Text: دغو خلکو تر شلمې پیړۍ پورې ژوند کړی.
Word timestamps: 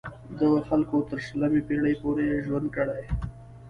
دغو 0.39 0.59
خلکو 0.69 0.97
تر 1.09 1.17
شلمې 1.25 1.61
پیړۍ 1.67 1.93
پورې 2.01 2.41
ژوند 2.45 2.67
کړی. 2.75 3.03